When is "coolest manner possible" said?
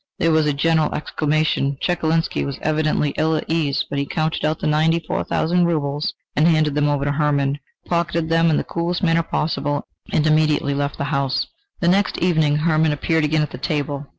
8.63-9.85